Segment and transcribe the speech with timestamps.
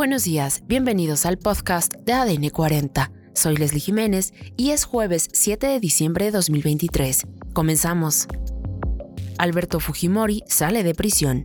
[0.00, 3.12] Buenos días, bienvenidos al podcast de ADN 40.
[3.34, 7.26] Soy Leslie Jiménez y es jueves 7 de diciembre de 2023.
[7.52, 8.26] Comenzamos.
[9.36, 11.44] Alberto Fujimori sale de prisión.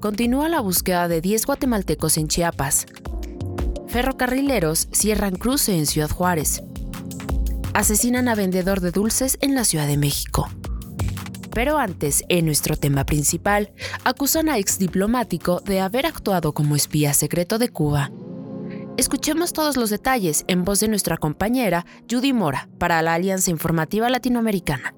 [0.00, 2.86] Continúa la búsqueda de 10 guatemaltecos en Chiapas.
[3.86, 6.64] Ferrocarrileros cierran cruce en Ciudad Juárez.
[7.72, 10.48] Asesinan a vendedor de dulces en la Ciudad de México.
[11.52, 13.72] Pero antes, en nuestro tema principal,
[14.04, 18.10] acusan a ex diplomático de haber actuado como espía secreto de Cuba.
[18.96, 24.10] Escuchemos todos los detalles en voz de nuestra compañera Judy Mora para la Alianza Informativa
[24.10, 24.94] Latinoamericana.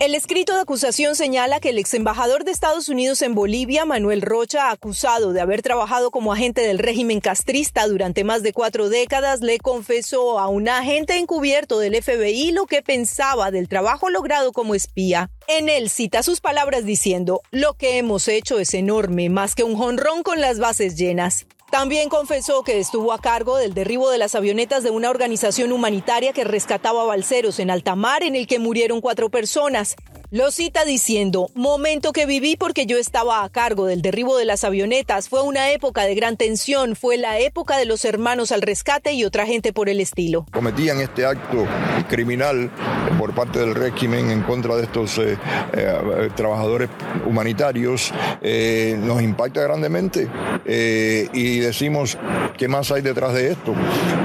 [0.00, 4.22] El escrito de acusación señala que el ex embajador de Estados Unidos en Bolivia, Manuel
[4.22, 9.40] Rocha, acusado de haber trabajado como agente del régimen castrista durante más de cuatro décadas,
[9.40, 14.74] le confesó a un agente encubierto del FBI lo que pensaba del trabajo logrado como
[14.74, 15.30] espía.
[15.46, 19.76] En él cita sus palabras diciendo, lo que hemos hecho es enorme, más que un
[19.76, 21.46] jonrón con las bases llenas.
[21.74, 26.32] También confesó que estuvo a cargo del derribo de las avionetas de una organización humanitaria
[26.32, 29.96] que rescataba balseros en alta mar en el que murieron cuatro personas.
[30.34, 34.64] Lo cita diciendo, momento que viví porque yo estaba a cargo del derribo de las
[34.64, 39.12] avionetas, fue una época de gran tensión, fue la época de los hermanos al rescate
[39.12, 40.44] y otra gente por el estilo.
[40.50, 41.68] Cometían este acto
[42.08, 42.68] criminal
[43.16, 45.38] por parte del régimen en contra de estos eh,
[45.72, 46.90] eh, trabajadores
[47.24, 48.12] humanitarios,
[48.42, 50.28] eh, nos impacta grandemente
[50.66, 52.18] y decimos,
[52.58, 53.72] ¿qué más hay detrás de esto?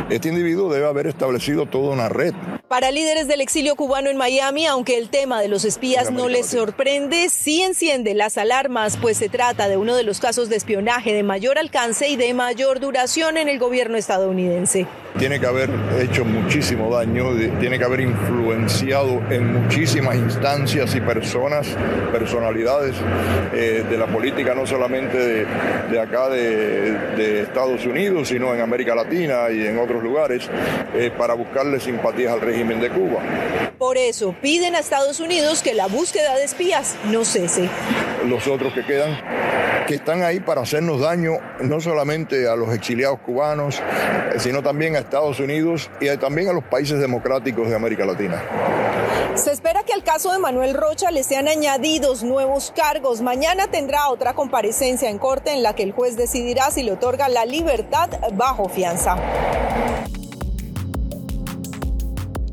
[0.09, 2.33] Este individuo debe haber establecido toda una red.
[2.67, 6.47] Para líderes del exilio cubano en Miami, aunque el tema de los espías no les
[6.47, 11.13] sorprende, sí enciende las alarmas, pues se trata de uno de los casos de espionaje
[11.13, 14.87] de mayor alcance y de mayor duración en el gobierno estadounidense.
[15.19, 21.67] Tiene que haber hecho muchísimo daño, tiene que haber influenciado en muchísimas instancias y personas,
[22.09, 22.95] personalidades
[23.53, 29.51] eh, de la política, no solamente de, acá de, Estados Unidos, sino en América Latina
[29.51, 30.49] y en otros lugares,
[30.95, 33.19] eh, para buscarle simpatías al régimen de Cuba.
[33.77, 37.69] Por eso piden a Estados Unidos que la búsqueda de espías no cese.
[38.25, 39.17] Los otros que quedan,
[39.87, 43.81] que están ahí para hacernos daño no solamente a los exiliados cubanos,
[44.37, 48.41] sino también a Estados Unidos y también a los países democráticos de América Latina.
[49.35, 53.21] Se espera que al caso de Manuel Rocha le sean añadidos nuevos cargos.
[53.21, 57.29] Mañana tendrá otra comparecencia en corte en la que el juez decidirá si le otorga
[57.29, 59.15] la libertad bajo fianza.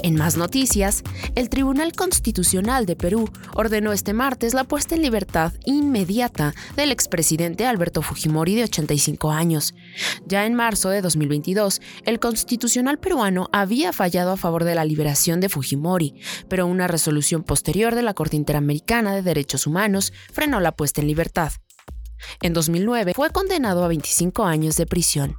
[0.06, 1.03] En más noticias,
[1.34, 7.67] el Tribunal Constitucional de Perú ordenó este martes la puesta en libertad inmediata del expresidente
[7.67, 9.75] Alberto Fujimori de 85 años.
[10.25, 15.41] Ya en marzo de 2022, el Constitucional peruano había fallado a favor de la liberación
[15.41, 16.15] de Fujimori,
[16.49, 21.09] pero una resolución posterior de la Corte Interamericana de Derechos Humanos frenó la puesta en
[21.09, 21.50] libertad.
[22.43, 25.37] En 2009 fue condenado a 25 años de prisión.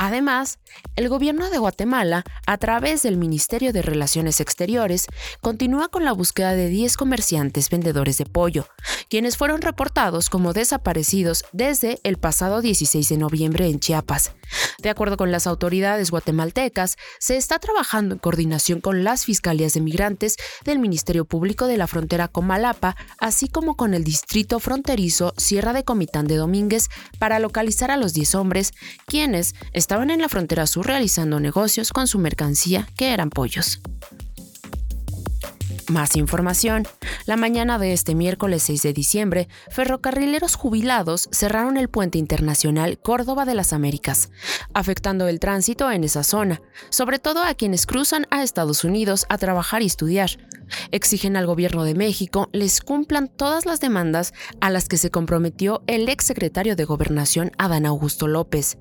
[0.00, 0.60] Además,
[0.94, 5.06] el gobierno de Guatemala, a través del Ministerio de Relaciones Exteriores,
[5.40, 8.68] continúa con la búsqueda de 10 comerciantes vendedores de pollo,
[9.10, 14.34] quienes fueron reportados como desaparecidos desde el pasado 16 de noviembre en Chiapas.
[14.80, 19.80] De acuerdo con las autoridades guatemaltecas, se está trabajando en coordinación con las fiscalías de
[19.80, 25.72] migrantes del Ministerio Público de la frontera Comalapa, así como con el distrito fronterizo Sierra
[25.72, 26.88] de Comitán de Domínguez,
[27.18, 28.72] para localizar a los 10 hombres,
[29.06, 29.54] quienes
[29.88, 33.80] estaban en la frontera sur realizando negocios con su mercancía, que eran pollos.
[35.88, 36.86] Más información.
[37.24, 43.46] La mañana de este miércoles 6 de diciembre, ferrocarrileros jubilados cerraron el puente internacional Córdoba
[43.46, 44.28] de las Américas,
[44.74, 46.60] afectando el tránsito en esa zona,
[46.90, 50.28] sobre todo a quienes cruzan a Estados Unidos a trabajar y estudiar.
[50.90, 55.82] Exigen al gobierno de México les cumplan todas las demandas a las que se comprometió
[55.86, 58.76] el exsecretario de Gobernación Adán Augusto López.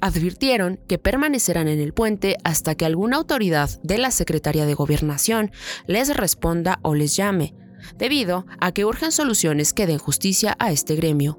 [0.00, 5.50] Advirtieron que permanecerán en el puente hasta que alguna autoridad de la Secretaría de Gobernación
[5.86, 7.54] les responda o les llame,
[7.98, 11.38] debido a que urgen soluciones que den justicia a este gremio.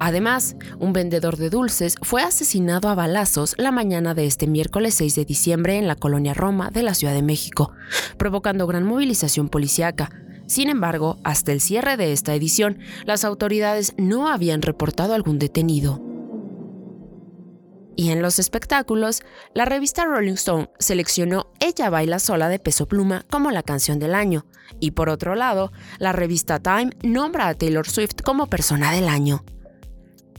[0.00, 5.14] Además, un vendedor de dulces fue asesinado a balazos la mañana de este miércoles 6
[5.14, 7.72] de diciembre en la colonia Roma de la Ciudad de México,
[8.18, 10.10] provocando gran movilización policiaca.
[10.46, 16.03] Sin embargo, hasta el cierre de esta edición, las autoridades no habían reportado algún detenido.
[17.96, 19.22] Y en los espectáculos,
[19.54, 24.14] la revista Rolling Stone seleccionó Ella baila sola de peso pluma como la canción del
[24.14, 24.46] año,
[24.80, 29.44] y por otro lado, la revista Time nombra a Taylor Swift como persona del año.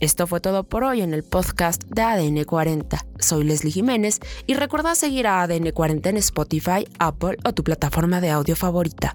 [0.00, 3.06] Esto fue todo por hoy en el podcast de ADN 40.
[3.18, 8.20] Soy Leslie Jiménez y recuerda seguir a ADN 40 en Spotify, Apple o tu plataforma
[8.20, 9.14] de audio favorita.